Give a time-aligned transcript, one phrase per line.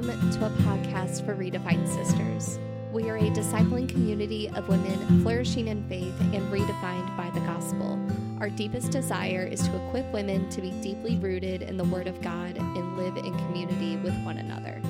[0.00, 2.58] Welcome to a podcast for Redefined Sisters.
[2.90, 8.00] We are a discipling community of women flourishing in faith and redefined by the gospel.
[8.40, 12.18] Our deepest desire is to equip women to be deeply rooted in the Word of
[12.22, 14.80] God and live in community with one another.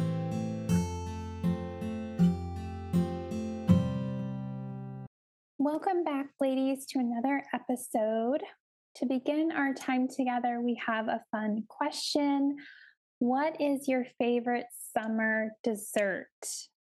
[5.59, 8.45] Welcome back, ladies, to another episode.
[8.97, 12.59] To begin our time together, we have a fun question.
[13.20, 16.30] What is your favorite summer dessert?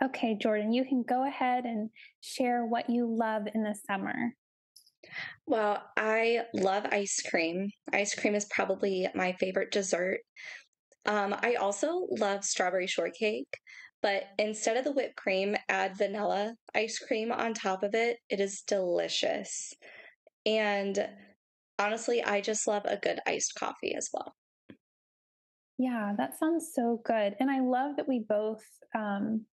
[0.04, 1.88] Okay, Jordan, you can go ahead and
[2.20, 4.34] share what you love in the summer.
[5.46, 7.70] Well, I love ice cream.
[7.90, 10.18] Ice cream is probably my favorite dessert.
[11.06, 13.48] Um, I also love strawberry shortcake,
[14.02, 18.18] but instead of the whipped cream, add vanilla ice cream on top of it.
[18.28, 19.72] It is delicious.
[20.44, 21.08] And
[21.78, 24.34] honestly, I just love a good iced coffee as well.
[25.78, 27.36] Yeah, that sounds so good.
[27.38, 28.64] And I love that we both
[28.94, 29.44] um,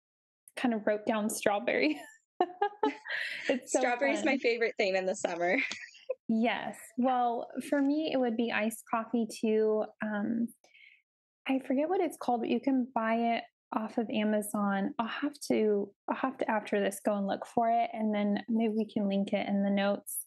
[0.56, 2.00] kind of wrote down strawberry.
[3.48, 5.56] it's so Strawberry is my favorite thing in the summer.
[6.28, 6.76] yes.
[6.96, 9.84] Well, for me, it would be iced coffee too.
[10.04, 10.48] Um,
[11.48, 13.44] I forget what it's called, but you can buy it
[13.74, 14.94] off of Amazon.
[14.98, 18.42] I'll have to I'll have to after this go and look for it and then
[18.48, 20.18] maybe we can link it in the notes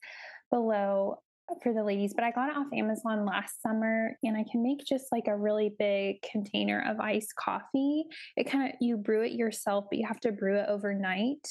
[0.52, 1.20] below
[1.62, 4.86] for the ladies, but I got it off Amazon last summer and I can make
[4.86, 8.06] just like a really big container of iced coffee.
[8.36, 11.48] It kind of, you brew it yourself, but you have to brew it overnight.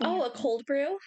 [0.00, 0.98] Oh, a cold brew?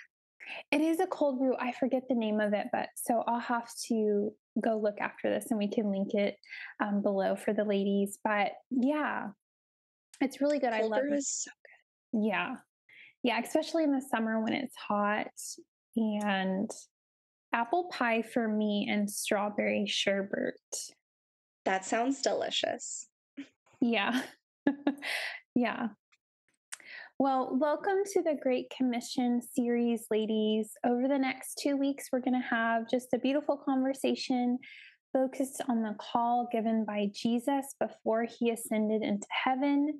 [0.71, 1.55] It is a cold brew.
[1.59, 5.47] I forget the name of it, but so I'll have to go look after this
[5.49, 6.35] and we can link it
[6.79, 8.17] um, below for the ladies.
[8.23, 9.27] But yeah,
[10.21, 10.71] it's really good.
[10.71, 11.17] Cold I love brew it.
[11.17, 12.25] is so good.
[12.27, 12.55] Yeah.
[13.23, 15.27] Yeah, especially in the summer when it's hot
[15.95, 16.69] and
[17.53, 20.59] apple pie for me and strawberry sherbet.
[21.65, 23.07] That sounds delicious.
[23.81, 24.21] Yeah.
[25.55, 25.87] yeah.
[27.17, 30.71] Well, welcome to the Great Commission series, ladies.
[30.85, 34.57] Over the next two weeks, we're going to have just a beautiful conversation
[35.11, 39.99] focused on the call given by Jesus before he ascended into heaven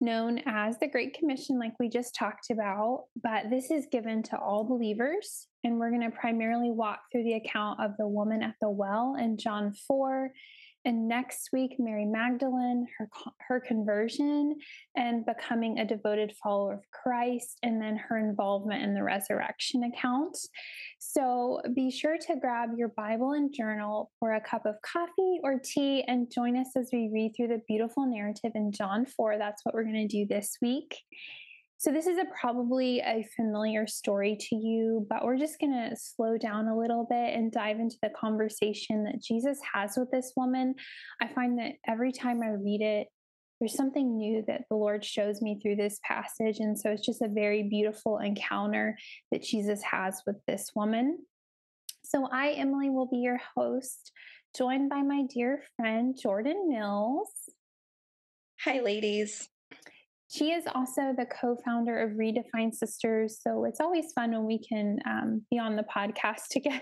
[0.00, 4.38] known as the Great Commission, like we just talked about, but this is given to
[4.38, 5.46] all believers.
[5.64, 9.16] And we're going to primarily walk through the account of the woman at the well
[9.18, 10.32] in John 4
[10.86, 13.10] and next week, Mary Magdalene, her,
[13.46, 14.56] her conversion
[14.96, 20.38] and becoming a devoted follower of Christ, and then her involvement in the resurrection account.
[20.98, 25.60] So be sure to grab your Bible and journal or a cup of coffee or
[25.62, 29.36] tea and join us as we read through the beautiful narrative in John 4.
[29.36, 30.96] That's what we're going to do this week.
[31.80, 35.96] So, this is a probably a familiar story to you, but we're just going to
[35.96, 40.34] slow down a little bit and dive into the conversation that Jesus has with this
[40.36, 40.74] woman.
[41.22, 43.06] I find that every time I read it,
[43.58, 46.58] there's something new that the Lord shows me through this passage.
[46.58, 48.98] And so it's just a very beautiful encounter
[49.32, 51.20] that Jesus has with this woman.
[52.04, 54.12] So, I, Emily, will be your host,
[54.54, 57.30] joined by my dear friend, Jordan Mills.
[58.66, 59.48] Hi, ladies.
[60.30, 63.40] She is also the co founder of Redefined Sisters.
[63.42, 66.80] So it's always fun when we can um, be on the podcast together.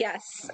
[0.00, 0.48] yes.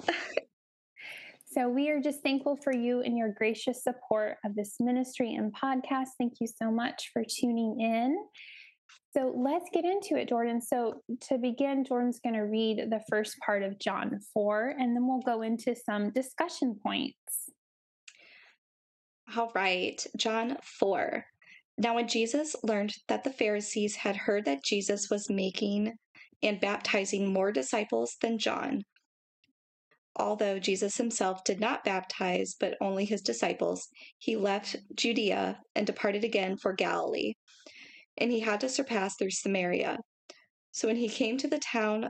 [1.53, 5.55] so we are just thankful for you and your gracious support of this ministry and
[5.55, 6.09] podcast.
[6.17, 8.17] Thank you so much for tuning in.
[9.15, 10.61] So let's get into it, Jordan.
[10.61, 15.07] So to begin, Jordan's going to read the first part of John 4, and then
[15.07, 17.48] we'll go into some discussion points.
[19.35, 21.23] All right, John 4.
[21.77, 25.93] Now, when Jesus learned that the Pharisees had heard that Jesus was making
[26.41, 28.81] and baptizing more disciples than John,
[30.15, 36.23] although Jesus himself did not baptize, but only his disciples, he left Judea and departed
[36.23, 37.33] again for Galilee.
[38.17, 39.99] And he had to surpass through Samaria.
[40.71, 42.09] So when he came to the town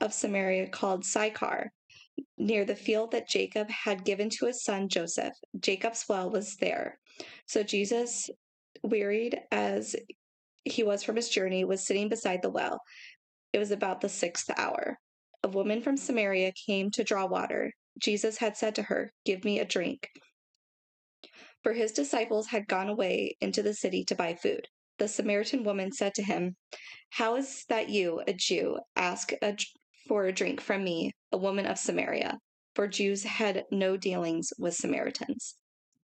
[0.00, 1.70] of Samaria called Sychar,
[2.38, 5.34] near the field that Jacob had given to his son Joseph.
[5.58, 6.98] Jacob's well was there.
[7.46, 8.30] So Jesus,
[8.82, 9.96] wearied as
[10.64, 12.80] he was from his journey, was sitting beside the well.
[13.52, 14.98] It was about the sixth hour.
[15.42, 17.72] A woman from Samaria came to draw water.
[17.98, 20.08] Jesus had said to her, Give me a drink.
[21.62, 24.68] For his disciples had gone away into the city to buy food.
[24.98, 26.56] The Samaritan woman said to him,
[27.10, 29.56] How is that you, a Jew, ask a,
[30.08, 32.38] for a drink from me, a woman of Samaria,
[32.74, 35.56] for Jews had no dealings with Samaritans.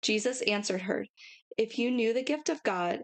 [0.02, 1.06] Jesus answered her,
[1.58, 3.02] If you knew the gift of God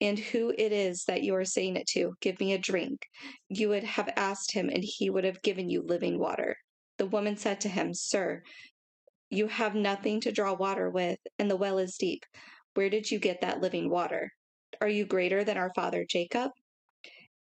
[0.00, 3.06] and who it is that you are saying it to, give me a drink,
[3.48, 6.56] you would have asked him, and he would have given you living water.
[6.98, 8.42] The woman said to him, Sir,
[9.28, 12.24] You have nothing to draw water with, and the well is deep.
[12.74, 14.30] Where did you get that living water?
[14.80, 16.50] Are you greater than our father Jacob?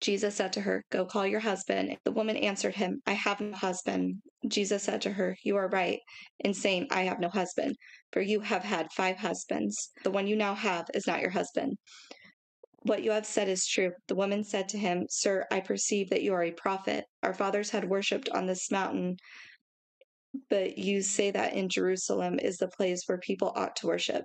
[0.00, 1.96] Jesus said to her, Go call your husband.
[2.04, 4.22] The woman answered him, I have no husband.
[4.46, 5.98] Jesus said to her, You are right
[6.38, 7.76] in saying, I have no husband,
[8.12, 9.90] for you have had five husbands.
[10.04, 11.78] The one you now have is not your husband.
[12.82, 13.90] What you have said is true.
[14.06, 17.04] The woman said to him, Sir, I perceive that you are a prophet.
[17.24, 19.16] Our fathers had worshipped on this mountain,
[20.48, 24.24] but you say that in Jerusalem is the place where people ought to worship.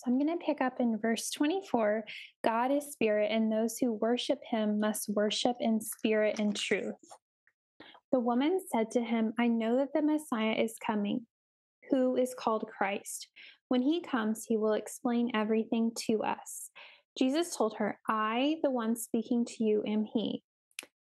[0.00, 2.04] So I'm going to pick up in verse 24
[2.42, 6.94] God is spirit, and those who worship him must worship in spirit and truth.
[8.10, 11.26] The woman said to him, I know that the Messiah is coming,
[11.90, 13.28] who is called Christ.
[13.68, 16.70] When he comes, he will explain everything to us.
[17.18, 20.42] Jesus told her, I, the one speaking to you, am he.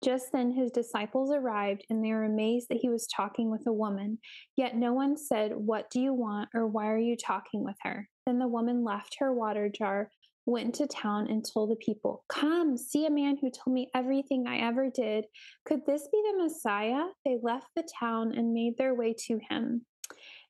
[0.04, 3.74] Just then his disciples arrived, and they were amazed that he was talking with a
[3.74, 4.20] woman.
[4.56, 8.08] Yet no one said, What do you want, or why are you talking with her?
[8.26, 10.12] Then the woman left her water jar,
[10.46, 14.46] went into town, and told the people, Come, see a man who told me everything
[14.46, 15.26] I ever did.
[15.66, 17.06] Could this be the Messiah?
[17.26, 19.86] They left the town and made their way to him.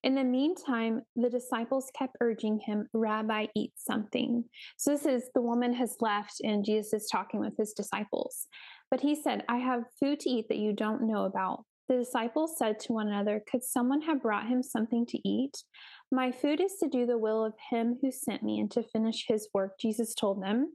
[0.04, 4.44] In the meantime, the disciples kept urging him, Rabbi, eat something.
[4.78, 8.48] So this is the woman has left, and Jesus is talking with his disciples.
[8.89, 11.66] But he said, I have food to eat that you don't know about.
[11.89, 15.63] The disciples said to one another, Could someone have brought him something to eat?
[16.12, 19.25] My food is to do the will of him who sent me and to finish
[19.28, 20.74] his work, Jesus told them.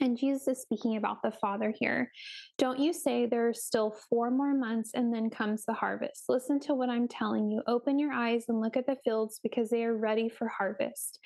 [0.00, 2.10] And Jesus is speaking about the Father here.
[2.56, 6.24] Don't you say there are still four more months and then comes the harvest.
[6.28, 7.62] Listen to what I'm telling you.
[7.66, 11.18] Open your eyes and look at the fields because they are ready for harvest.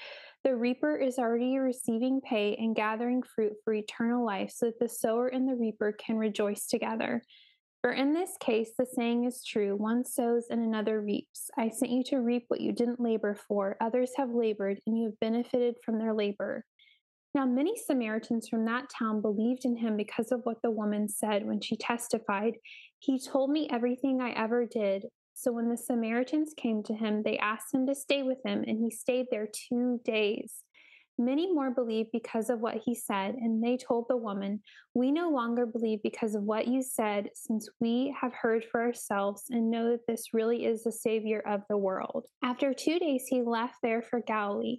[0.44, 4.90] The reaper is already receiving pay and gathering fruit for eternal life so that the
[4.90, 7.22] sower and the reaper can rejoice together.
[7.80, 11.50] For in this case, the saying is true one sows and another reaps.
[11.56, 13.78] I sent you to reap what you didn't labor for.
[13.80, 16.64] Others have labored, and you have benefited from their labor.
[17.34, 21.46] Now, many Samaritans from that town believed in him because of what the woman said
[21.46, 22.54] when she testified,
[22.98, 25.06] He told me everything I ever did.
[25.34, 28.78] So when the Samaritans came to him, they asked him to stay with them, and
[28.78, 30.62] he stayed there two days.
[31.18, 34.62] Many more believed because of what he said, and they told the woman,
[34.94, 39.44] We no longer believe because of what you said, since we have heard for ourselves
[39.50, 42.24] and know that this really is the Savior of the world.
[42.42, 44.78] After two days, he left there for Galilee.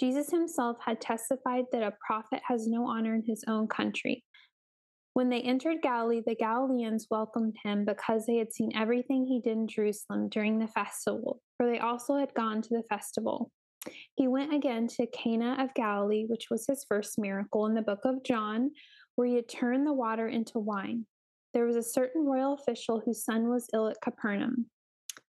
[0.00, 4.24] Jesus himself had testified that a prophet has no honor in his own country.
[5.18, 9.58] When they entered Galilee, the Galileans welcomed him because they had seen everything he did
[9.58, 13.50] in Jerusalem during the festival, for they also had gone to the festival.
[14.14, 18.02] He went again to Cana of Galilee, which was his first miracle in the book
[18.04, 18.70] of John,
[19.16, 21.04] where he had turned the water into wine.
[21.52, 24.66] There was a certain royal official whose son was ill at Capernaum.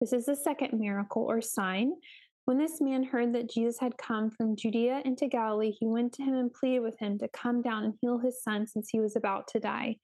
[0.01, 1.93] This is the second miracle or sign
[2.45, 6.23] when this man heard that Jesus had come from Judea into Galilee, he went to
[6.23, 9.15] him and pleaded with him to come down and heal his son since he was
[9.15, 9.97] about to die.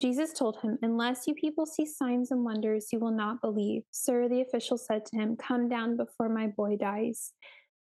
[0.00, 3.82] Jesus told him, Unless you people see signs and wonders, you will not believe.
[3.90, 7.32] Sir, the official said to him, Come down before my boy dies.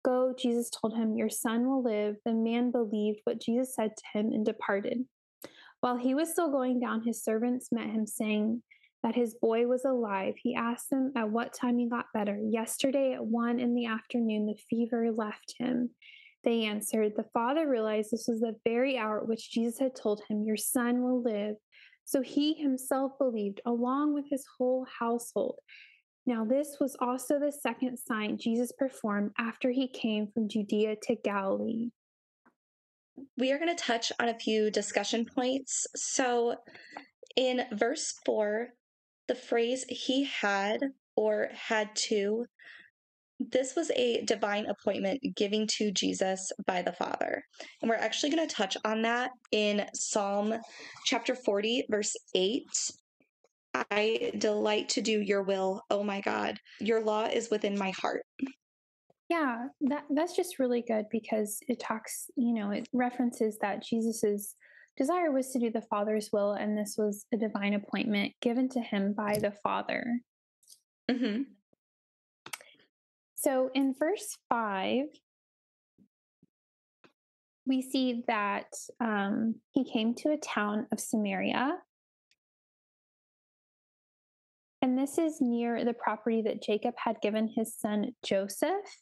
[0.04, 2.18] Go, Jesus told him, Your son will live.
[2.26, 5.06] The man believed what Jesus said to him and departed.
[5.80, 8.62] While he was still going down, his servants met him, saying,
[9.04, 10.36] that his boy was alive.
[10.42, 12.40] He asked them at what time he got better.
[12.42, 15.90] Yesterday at one in the afternoon, the fever left him.
[16.44, 20.22] They answered, The father realized this was the very hour at which Jesus had told
[20.28, 21.56] him, Your son will live.
[22.06, 25.60] So he himself believed, along with his whole household.
[26.26, 31.16] Now, this was also the second sign Jesus performed after he came from Judea to
[31.16, 31.90] Galilee.
[33.38, 35.86] We are going to touch on a few discussion points.
[35.96, 36.56] So,
[37.36, 38.70] in verse 4,
[39.28, 40.80] the phrase he had
[41.16, 42.46] or had to
[43.52, 47.44] this was a divine appointment given to Jesus by the Father.
[47.82, 50.54] And we're actually going to touch on that in Psalm
[51.06, 52.64] chapter 40, verse 8.
[53.92, 56.60] I delight to do your will, oh my God.
[56.80, 58.24] Your law is within my heart.
[59.30, 64.56] Yeah, that that's just really good because it talks, you know, it references that Jesus's
[64.98, 68.80] desire was to do the Father's will, and this was a divine appointment given to
[68.80, 70.20] him by the Father.
[71.10, 71.44] Mm-hmm.
[73.36, 75.06] So in verse 5,
[77.66, 78.68] we see that
[79.00, 81.78] um, he came to a town of Samaria.
[84.82, 88.98] And this is near the property that Jacob had given his son Joseph.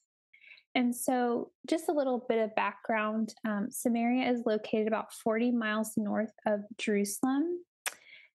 [0.74, 5.94] And so, just a little bit of background um, Samaria is located about 40 miles
[5.98, 7.60] north of Jerusalem.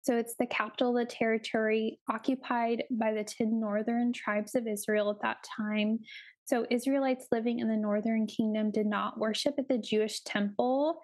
[0.02, 5.10] So it's the capital of the territory occupied by the 10 northern tribes of Israel
[5.10, 6.00] at that time.
[6.44, 11.00] So Israelites living in the northern kingdom did not worship at the Jewish temple.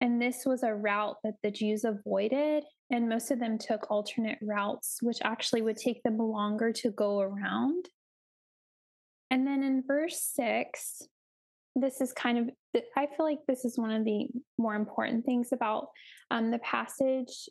[0.00, 2.64] And this was a route that the Jews avoided.
[2.90, 7.20] And most of them took alternate routes, which actually would take them longer to go
[7.20, 7.90] around.
[9.30, 11.02] And then in verse six,
[11.74, 12.50] this is kind of,
[12.96, 15.88] I feel like this is one of the more important things about
[16.30, 17.48] um, the passage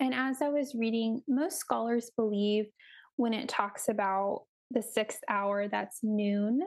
[0.00, 2.66] and as I was reading, most scholars believe
[3.16, 6.60] when it talks about the sixth hour, that's noon.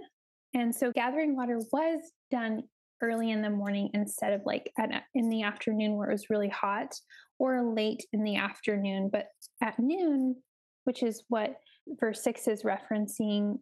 [0.53, 1.99] And so gathering water was
[2.29, 2.63] done
[3.01, 6.47] early in the morning instead of like at, in the afternoon where it was really
[6.47, 6.93] hot
[7.39, 9.09] or late in the afternoon.
[9.11, 9.25] But
[9.63, 10.35] at noon,
[10.83, 11.55] which is what
[11.87, 13.59] verse six is referencing,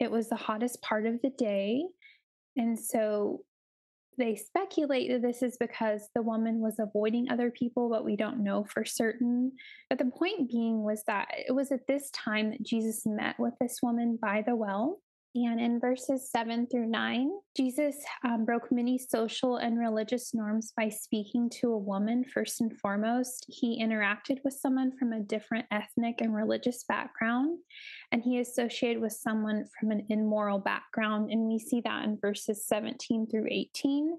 [0.00, 1.84] it was the hottest part of the day.
[2.56, 3.42] And so
[4.16, 8.44] they speculate that this is because the woman was avoiding other people, but we don't
[8.44, 9.52] know for certain.
[9.88, 13.54] But the point being was that it was at this time that Jesus met with
[13.60, 15.00] this woman by the well.
[15.36, 20.88] And in verses seven through nine, Jesus um, broke many social and religious norms by
[20.88, 23.44] speaking to a woman first and foremost.
[23.48, 27.58] He interacted with someone from a different ethnic and religious background,
[28.12, 31.32] and he associated with someone from an immoral background.
[31.32, 34.16] And we see that in verses 17 through 18,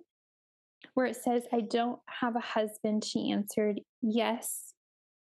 [0.95, 3.05] where it says, I don't have a husband.
[3.05, 4.74] She answered, Yes,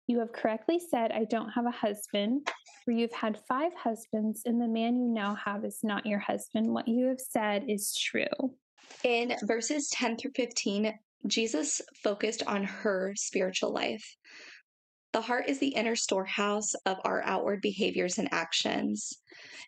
[0.07, 2.47] you have correctly said, I don't have a husband,
[2.83, 6.67] for you've had five husbands, and the man you now have is not your husband.
[6.67, 8.55] What you have said is true.
[9.03, 10.93] In verses 10 through 15,
[11.27, 14.17] Jesus focused on her spiritual life.
[15.13, 19.13] The heart is the inner storehouse of our outward behaviors and actions.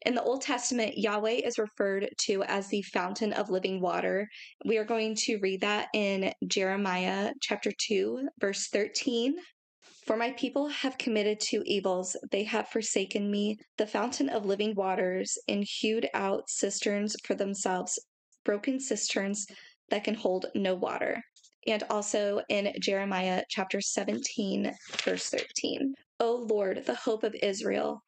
[0.06, 4.27] In the Old Testament, Yahweh is referred to as the fountain of living water.
[4.65, 9.36] We are going to read that in Jeremiah chapter 2, verse 13.
[10.05, 12.15] For my people have committed two evils.
[12.31, 17.97] They have forsaken me, the fountain of living waters, and hewed out cisterns for themselves,
[18.43, 19.47] broken cisterns
[19.89, 21.24] that can hold no water.
[21.65, 24.71] And also in Jeremiah chapter 17,
[25.03, 25.95] verse 13.
[26.19, 28.03] O Lord, the hope of Israel,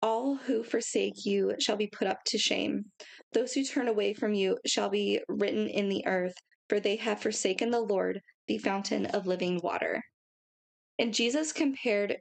[0.00, 2.84] all who forsake you shall be put up to shame.
[3.32, 6.34] Those who turn away from you shall be written in the earth,
[6.68, 10.00] for they have forsaken the Lord, the fountain of living water.
[10.98, 12.16] And Jesus compared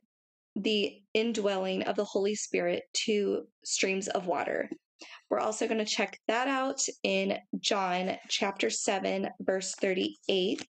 [0.55, 4.69] the indwelling of the Holy Spirit to streams of water.
[5.29, 10.65] We're also going to check that out in John chapter 7, verse 38.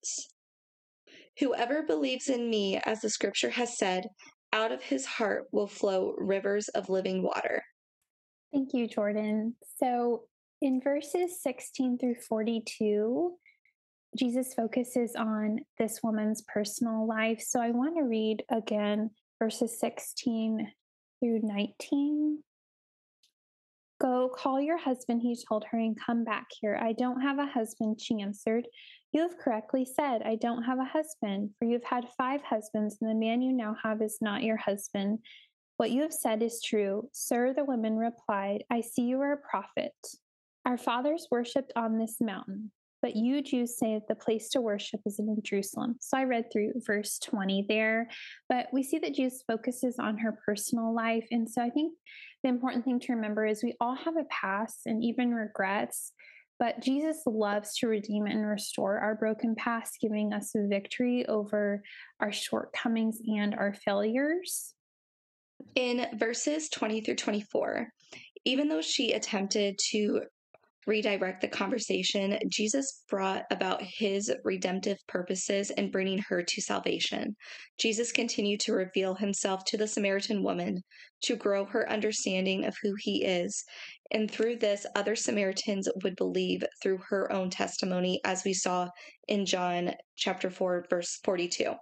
[1.39, 4.09] Whoever believes in me, as the scripture has said,
[4.53, 7.63] out of his heart will flow rivers of living water.
[8.53, 9.55] Thank you, Jordan.
[9.79, 10.23] So
[10.63, 13.33] in verses 16 through 42,
[14.17, 17.43] Jesus focuses on this woman's personal life.
[17.47, 20.73] So I want to read again verses 16
[21.21, 22.43] through 19.
[24.01, 26.79] Go call your husband, he told her, and come back here.
[26.81, 28.67] I don't have a husband, she answered.
[29.13, 33.11] You have correctly said, I don't have a husband, for you've had five husbands, and
[33.11, 35.21] the man you now have is not your husband.
[35.79, 37.09] What you have said is true.
[37.13, 39.95] Sir, the woman replied, I see you are a prophet.
[40.67, 42.73] Our fathers worshipped on this mountain.
[43.07, 45.95] But you Jews say that the place to worship is in Jerusalem.
[46.01, 48.09] So I read through verse 20 there,
[48.49, 51.25] but we see that Jesus focuses on her personal life.
[51.31, 51.93] And so I think
[52.43, 56.11] the important thing to remember is we all have a past and even regrets,
[56.59, 61.85] but Jesus loves to redeem and restore our broken past, giving us victory over
[62.19, 64.75] our shortcomings and our failures.
[65.77, 67.89] In verses 20 through 24,
[68.45, 70.23] even though she attempted to
[70.87, 77.35] redirect the conversation, Jesus brought about his redemptive purposes in bringing her to salvation.
[77.79, 80.83] Jesus continued to reveal himself to the Samaritan woman
[81.23, 83.65] to grow her understanding of who he is.
[84.13, 88.89] And through this, other Samaritans would believe through her own testimony, as we saw
[89.29, 91.75] in John chapter 4, verse 42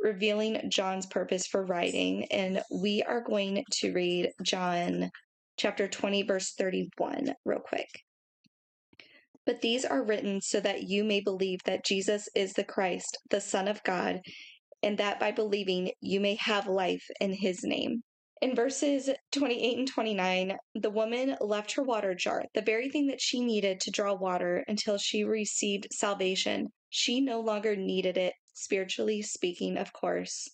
[0.00, 2.24] revealing John's purpose for writing.
[2.30, 5.10] And we are going to read John
[5.56, 7.88] chapter 20, verse 31, real quick.
[9.48, 13.40] But these are written so that you may believe that Jesus is the Christ, the
[13.40, 14.20] Son of God,
[14.82, 18.02] and that by believing you may have life in his name.
[18.42, 23.22] In verses 28 and 29, the woman left her water jar, the very thing that
[23.22, 26.68] she needed to draw water until she received salvation.
[26.90, 30.46] She no longer needed it, spiritually speaking, of course.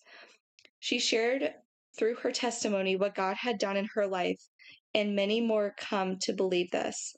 [0.79, 1.53] She shared
[1.99, 4.41] through her testimony what God had done in her life,
[4.93, 7.13] and many more come to believe this.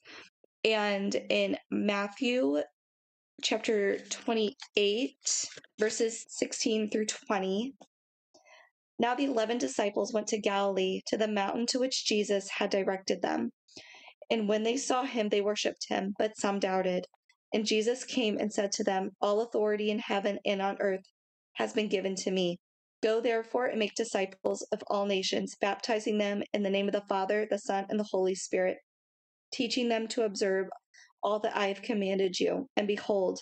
[0.67, 2.61] And in Matthew
[3.41, 5.45] chapter 28,
[5.79, 7.73] verses 16 through 20,
[8.99, 13.21] now the eleven disciples went to Galilee, to the mountain to which Jesus had directed
[13.21, 13.51] them.
[14.29, 17.05] And when they saw him, they worshipped him, but some doubted.
[17.53, 21.05] And Jesus came and said to them, All authority in heaven and on earth
[21.53, 22.57] has been given to me.
[23.01, 27.05] Go therefore and make disciples of all nations, baptizing them in the name of the
[27.07, 28.79] Father, the Son, and the Holy Spirit
[29.51, 30.67] teaching them to observe
[31.23, 32.69] all that I have commanded you.
[32.77, 33.39] And behold,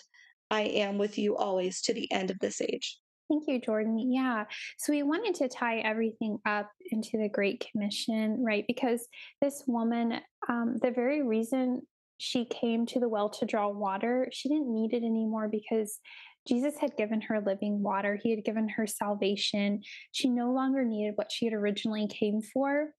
[0.50, 2.98] I am with you always to the end of this age.
[3.28, 3.98] Thank you, Jordan.
[3.98, 4.44] Yeah.
[4.78, 8.64] So we wanted to tie everything up into the Great Commission, right?
[8.68, 9.06] Because
[9.42, 11.82] this woman, um, the very reason
[12.18, 15.98] she came to the well to draw water, she didn't need it anymore because
[16.46, 18.18] Jesus had given her living water.
[18.22, 19.82] He had given her salvation.
[20.12, 22.90] She no longer needed what she had originally came for.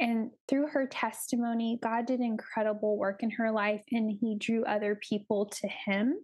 [0.00, 4.98] And through her testimony, God did incredible work in her life and he drew other
[5.08, 6.16] people to him.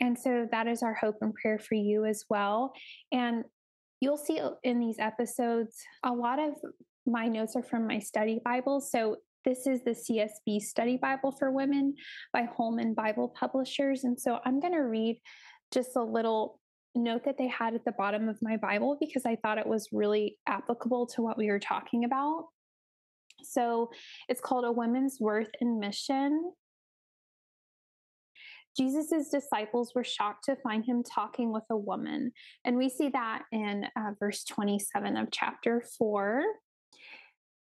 [0.00, 2.72] And so that is our hope and prayer for you as well.
[3.12, 3.44] And
[4.00, 6.54] you'll see uh, in these episodes, a lot of
[7.06, 8.80] my notes are from my study Bible.
[8.80, 11.94] So this is the CSB Study Bible for Women
[12.32, 14.04] by Holman Bible Publishers.
[14.04, 15.20] And so I'm going to read
[15.72, 16.60] just a little
[16.94, 19.88] note that they had at the bottom of my Bible because I thought it was
[19.92, 22.46] really applicable to what we were talking about.
[23.42, 23.90] So
[24.28, 26.52] it's called A Woman's Worth and Mission.
[28.76, 32.32] Jesus' disciples were shocked to find him talking with a woman.
[32.64, 36.44] And we see that in uh, verse 27 of chapter 4.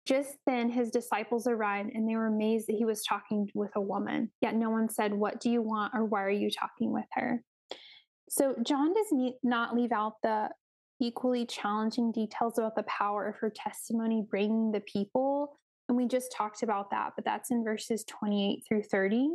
[0.05, 3.81] Just then, his disciples arrived and they were amazed that he was talking with a
[3.81, 4.31] woman.
[4.41, 7.41] Yet no one said, What do you want or why are you talking with her?
[8.27, 10.49] So, John does not leave out the
[10.99, 15.52] equally challenging details about the power of her testimony bringing the people
[15.93, 19.29] and we just talked about that, but that's in verses 28 through 30.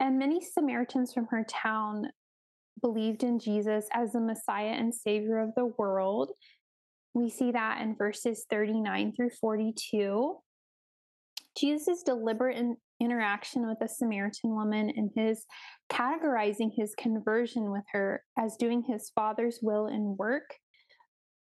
[0.00, 2.08] And many Samaritans from her town
[2.82, 6.32] believed in Jesus as the Messiah and Savior of the world.
[7.14, 10.38] We see that in verses 39 through 42.
[11.56, 12.60] Jesus' deliberate
[12.98, 15.44] interaction with the Samaritan woman and his
[15.92, 20.56] categorizing his conversion with her as doing his Father's will and work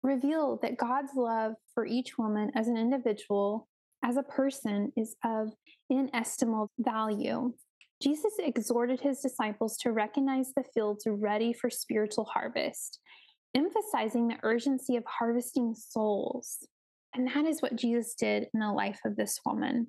[0.02, 3.68] reveal that God's love for each woman as an individual
[4.04, 5.50] as a person is of
[5.90, 7.54] inestimable value.
[8.02, 13.00] Jesus exhorted his disciples to recognize the fields ready for spiritual harvest,
[13.56, 16.68] emphasizing the urgency of harvesting souls.
[17.16, 19.88] And that is what Jesus did in the life of this woman.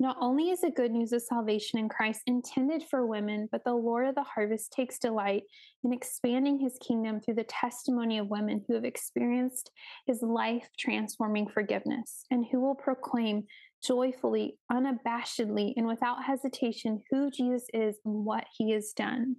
[0.00, 3.74] Not only is the good news of salvation in Christ intended for women, but the
[3.74, 5.44] Lord of the harvest takes delight
[5.84, 9.70] in expanding his kingdom through the testimony of women who have experienced
[10.06, 13.44] his life transforming forgiveness and who will proclaim
[13.84, 19.36] joyfully, unabashedly, and without hesitation who Jesus is and what he has done.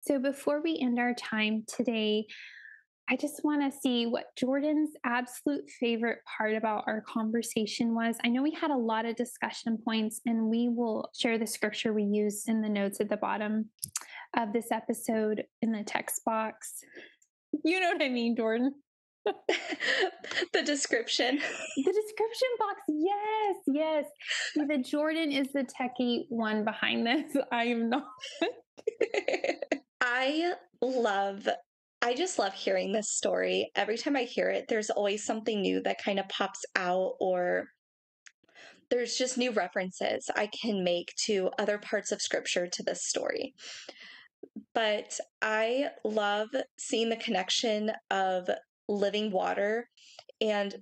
[0.00, 2.26] So before we end our time today,
[3.08, 8.16] I just want to see what Jordan's absolute favorite part about our conversation was.
[8.24, 11.92] I know we had a lot of discussion points, and we will share the scripture
[11.92, 13.70] we used in the notes at the bottom
[14.36, 16.80] of this episode in the text box.
[17.64, 18.74] You know what I mean, Jordan?
[19.24, 21.38] the description.
[21.76, 22.80] The description box.
[22.88, 24.04] Yes, yes.
[24.54, 27.36] The Jordan is the techie one behind this.
[27.50, 28.06] I am not.
[30.02, 31.48] I love
[32.04, 33.70] I just love hearing this story.
[33.76, 37.68] Every time I hear it, there's always something new that kind of pops out, or
[38.90, 43.54] there's just new references I can make to other parts of scripture to this story.
[44.74, 48.50] But I love seeing the connection of
[48.88, 49.88] living water
[50.40, 50.74] and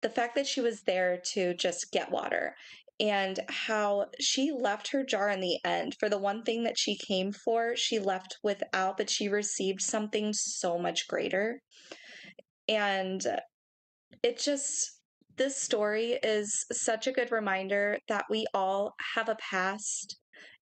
[0.00, 2.54] the fact that she was there to just get water
[3.00, 6.96] and how she left her jar in the end for the one thing that she
[6.96, 11.60] came for, she left without, but she received something so much greater.
[12.68, 13.24] And
[14.22, 15.00] it just,
[15.36, 20.18] this story is such a good reminder that we all have a past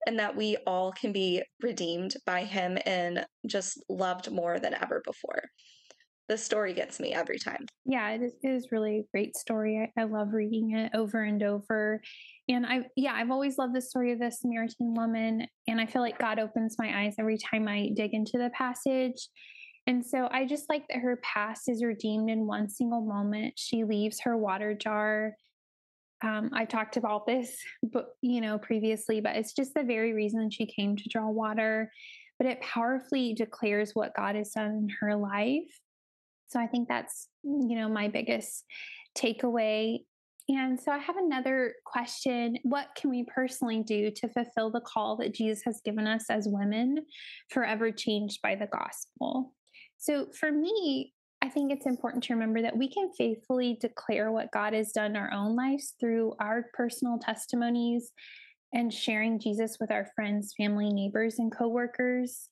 [0.07, 5.03] and that we all can be redeemed by him and just loved more than ever
[5.05, 5.42] before.
[6.28, 7.66] The story gets me every time.
[7.84, 9.90] Yeah, it is, it is really a great story.
[9.96, 12.00] I, I love reading it over and over.
[12.48, 15.46] And I, yeah, I've always loved the story of the Samaritan woman.
[15.68, 19.28] And I feel like God opens my eyes every time I dig into the passage.
[19.86, 23.54] And so I just like that her past is redeemed in one single moment.
[23.56, 25.34] She leaves her water jar.
[26.24, 30.50] Um, I talked about this, but you know, previously, but it's just the very reason
[30.50, 31.92] she came to draw water.
[32.38, 35.70] But it powerfully declares what God has done in her life.
[36.48, 38.64] So I think that's, you know, my biggest
[39.16, 39.98] takeaway.
[40.48, 42.56] And so I have another question.
[42.62, 46.46] What can we personally do to fulfill the call that Jesus has given us as
[46.48, 46.98] women,
[47.50, 49.52] forever changed by the gospel?
[49.98, 54.52] So for me, I think it's important to remember that we can faithfully declare what
[54.52, 58.12] God has done in our own lives through our personal testimonies
[58.72, 62.48] and sharing Jesus with our friends, family, neighbors, and coworkers.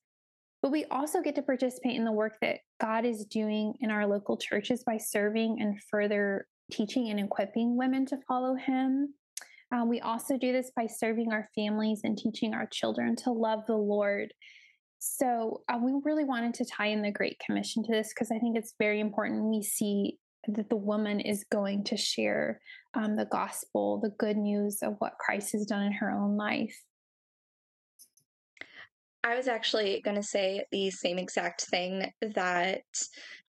[0.64, 4.07] But we also get to participate in the work that God is doing in our
[4.07, 9.12] local churches by serving and further teaching and equipping women to follow Him.
[9.70, 13.66] Uh, we also do this by serving our families and teaching our children to love
[13.66, 14.33] the Lord.
[15.00, 18.38] So uh, we really wanted to tie in the Great Commission to this because I
[18.38, 22.62] think it's very important we see that the woman is going to share
[22.94, 26.74] um, the gospel, the good news of what Christ has done in her own life.
[29.24, 32.82] I was actually going to say the same exact thing that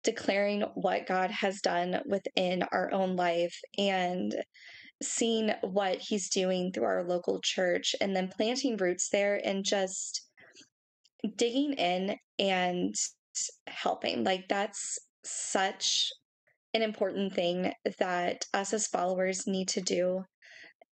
[0.05, 4.33] declaring what God has done within our own life and
[5.03, 10.21] seeing what he's doing through our local church and then planting roots there and just
[11.35, 12.95] digging in and
[13.67, 14.23] helping.
[14.23, 16.09] Like that's such
[16.73, 20.23] an important thing that us as followers need to do.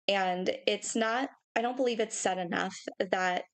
[0.10, 3.46] And it's not, I don't believe it's said enough that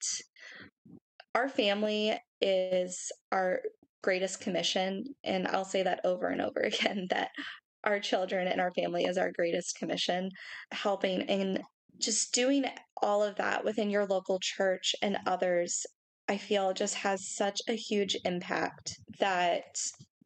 [1.36, 3.62] our family is our
[4.02, 5.04] greatest commission.
[5.24, 7.30] And I'll say that over and over again that
[7.84, 10.30] our children and our family is our greatest commission,
[10.72, 11.62] helping and
[11.98, 12.66] just doing
[13.02, 15.86] all of that within your local church and others,
[16.28, 19.76] I feel just has such a huge impact that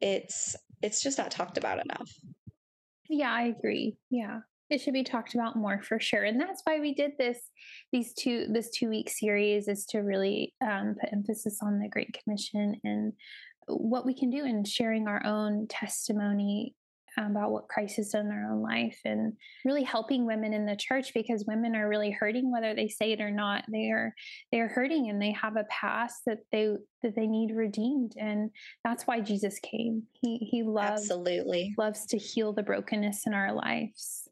[0.00, 2.10] it's it's just not talked about enough.
[3.08, 3.96] Yeah, I agree.
[4.10, 4.40] Yeah
[4.74, 6.24] it should be talked about more for sure.
[6.24, 7.38] And that's why we did this
[7.92, 12.18] these two this two week series is to really um, put emphasis on the great
[12.22, 13.12] commission and
[13.66, 16.74] what we can do in sharing our own testimony
[17.16, 19.34] about what Christ has done in their own life and
[19.64, 23.20] really helping women in the church because women are really hurting whether they say it
[23.20, 23.64] or not.
[23.70, 24.12] They are
[24.50, 28.14] they are hurting and they have a past that they that they need redeemed.
[28.18, 28.50] And
[28.82, 30.02] that's why Jesus came.
[30.12, 31.74] He he loves absolutely.
[31.78, 34.23] loves to heal the brokenness in our lives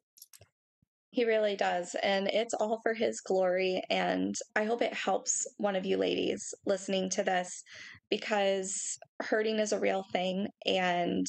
[1.13, 1.95] he really does.
[2.03, 3.83] And it's all for his glory.
[3.91, 7.63] And I hope it helps one of you ladies listening to this
[8.11, 11.27] because hurting is a real thing and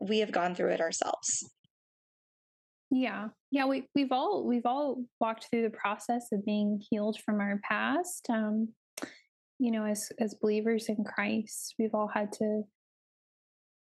[0.00, 1.50] we have gone through it ourselves.
[2.92, 3.28] Yeah.
[3.50, 7.58] Yeah, we we've all we've all walked through the process of being healed from our
[7.68, 8.26] past.
[8.30, 8.68] Um,
[9.58, 12.62] you know, as as believers in Christ, we've all had to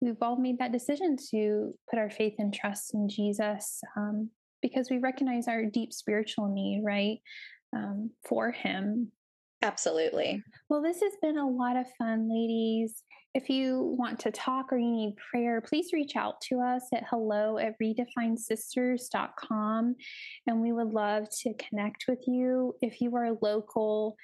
[0.02, 3.82] we've all made that decision to put our faith and trust in Jesus.
[3.96, 7.19] Um, because we recognize our deep spiritual need, right,
[7.76, 9.12] um, for Him.
[9.63, 10.43] Absolutely.
[10.69, 13.04] Well, this has been a lot of fun, ladies.
[13.34, 17.06] If you want to talk or you need prayer, please reach out to us at
[17.10, 19.95] hello at redefinedsisters.com.
[20.47, 22.76] And we would love to connect with you.
[22.82, 24.17] If you are local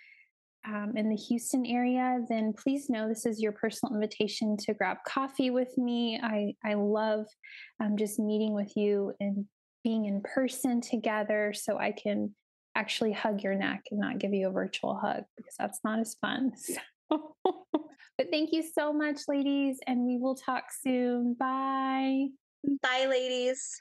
[0.68, 4.98] um, in the Houston area, then please know this is your personal invitation to grab
[5.08, 6.20] coffee with me.
[6.22, 7.28] I, I love
[7.80, 9.46] um, just meeting with you and
[9.84, 12.34] being in person together so I can
[12.76, 16.16] actually hug your neck and not give you a virtual hug because that's not as
[16.22, 16.52] fun.
[17.10, 21.36] but thank you so much, ladies, and we will talk soon.
[21.40, 22.28] Bye.
[22.84, 23.80] Bye, ladies.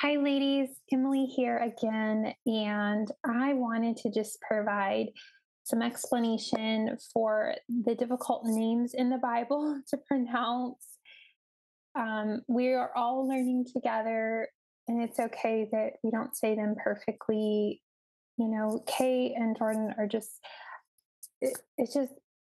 [0.00, 0.68] Hi, ladies.
[0.92, 2.34] Emily here again.
[2.46, 5.06] And I wanted to just provide
[5.64, 10.84] some explanation for the difficult names in the Bible to pronounce.
[11.96, 14.48] Um, we are all learning together
[14.88, 17.80] and it's okay that we don't say them perfectly.
[18.36, 20.40] You know, Kay and Jordan are just,
[21.40, 22.12] it, it's just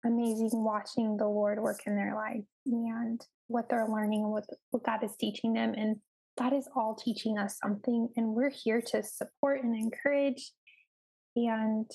[0.05, 4.85] amazing watching the Lord work in their life and what they're learning and what, what
[4.85, 5.75] God is teaching them.
[5.77, 5.97] And
[6.39, 8.09] that is all teaching us something.
[8.17, 10.51] And we're here to support and encourage.
[11.37, 11.91] And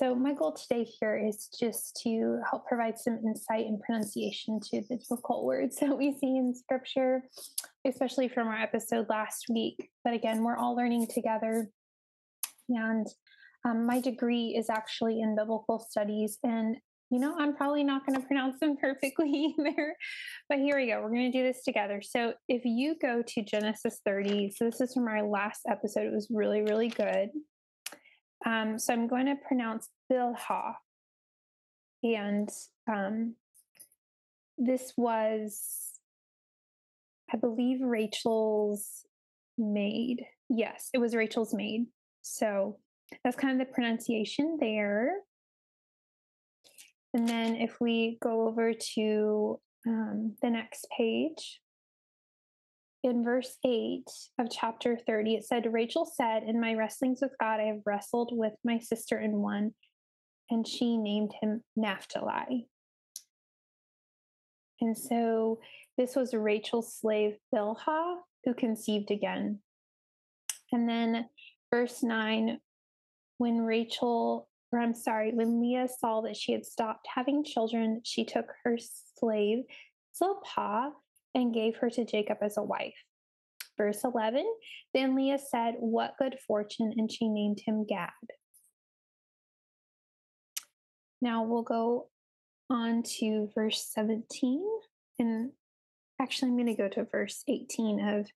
[0.00, 4.80] so, my goal today here is just to help provide some insight and pronunciation to
[4.88, 7.22] the difficult words that we see in scripture,
[7.86, 9.90] especially from our episode last week.
[10.02, 11.68] But again, we're all learning together.
[12.70, 13.06] And
[13.68, 16.38] um, my degree is actually in biblical studies.
[16.42, 16.78] And,
[17.10, 19.94] you know, I'm probably not going to pronounce them perfectly either.
[20.48, 21.02] But here we go.
[21.02, 22.00] We're going to do this together.
[22.00, 26.14] So if you go to Genesis 30, so this is from our last episode, it
[26.14, 27.28] was really, really good.
[28.46, 30.74] Um, so I'm going to pronounce Bilhah.
[32.02, 32.48] And
[32.90, 33.34] um,
[34.56, 35.92] this was,
[37.32, 39.04] I believe, Rachel's
[39.58, 40.24] maid.
[40.48, 41.86] Yes, it was Rachel's maid.
[42.22, 42.78] So
[43.22, 45.16] that's kind of the pronunciation there.
[47.12, 51.60] And then if we go over to um, the next page,
[53.02, 54.04] in verse 8
[54.38, 58.30] of chapter 30, it said, Rachel said, In my wrestlings with God, I have wrestled
[58.32, 59.72] with my sister in one,
[60.50, 62.68] and she named him Naphtali.
[64.80, 65.60] And so
[65.96, 69.60] this was Rachel's slave Bilhah who conceived again.
[70.72, 71.26] And then
[71.70, 72.58] verse 9,
[73.38, 78.24] when Rachel, or I'm sorry, when Leah saw that she had stopped having children, she
[78.24, 78.78] took her
[79.18, 79.64] slave
[80.16, 80.92] Zilpah
[81.34, 82.94] and gave her to Jacob as a wife.
[83.76, 84.44] Verse 11
[84.92, 88.10] Then Leah said, What good fortune, and she named him Gad.
[91.22, 92.08] Now we'll go
[92.68, 94.62] on to verse 17.
[95.18, 95.50] And
[96.20, 98.26] actually, I'm going to go to verse 18 of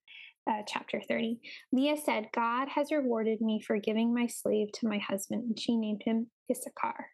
[0.49, 1.39] uh, chapter 30.
[1.71, 5.75] Leah said, God has rewarded me for giving my slave to my husband, and she
[5.75, 7.07] named him Issachar.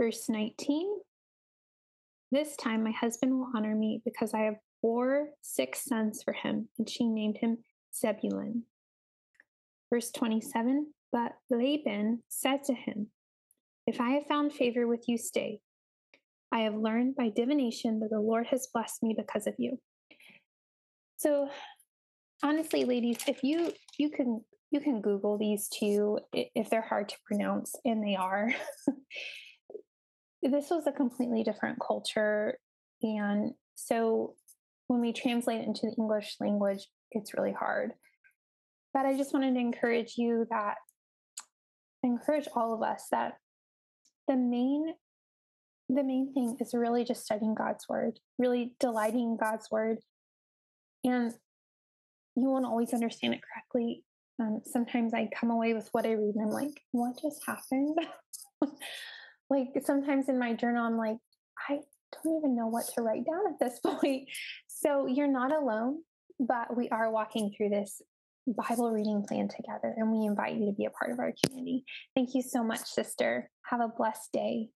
[0.00, 0.98] Verse 19
[2.34, 6.68] this time my husband will honor me because I have bore six sons for him,
[6.78, 7.58] and she named him
[7.96, 8.64] Zebulun.
[9.92, 13.08] Verse 27 But Laban said to him,
[13.86, 15.60] If I have found favor with you, stay.
[16.52, 19.80] I have learned by divination that the Lord has blessed me because of you.
[21.16, 21.48] So
[22.42, 27.16] honestly, ladies, if you you can you can Google these two if they're hard to
[27.26, 28.50] pronounce, and they are.
[30.50, 32.58] this was a completely different culture.
[33.02, 34.34] And so
[34.88, 37.92] when we translate it into the English language, it's really hard.
[38.92, 40.76] But I just wanted to encourage you that,
[42.02, 43.34] encourage all of us that
[44.28, 44.94] the main
[45.90, 49.98] the main thing is really just studying God's word, really delighting in God's word.
[51.04, 51.32] And
[52.36, 54.02] you won't always understand it correctly.
[54.40, 57.98] Um, sometimes I come away with what I read and I'm like, what just happened?
[59.54, 61.16] like sometimes in my journal, I'm like,
[61.68, 61.78] I
[62.22, 64.28] don't even know what to write down at this point.
[64.66, 65.98] So you're not alone,
[66.38, 68.02] but we are walking through this
[68.46, 71.84] Bible reading plan together, and we invite you to be a part of our community.
[72.14, 73.50] Thank you so much, sister.
[73.70, 74.68] Have a blessed day.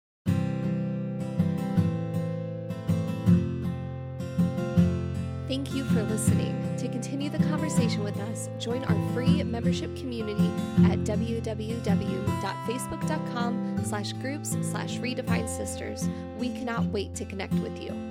[5.58, 6.54] Thank you for listening.
[6.76, 10.46] To continue the conversation with us, join our free membership community
[10.84, 16.08] at www.facebook.com slash groups slash redefined sisters.
[16.38, 18.07] We cannot wait to connect with you.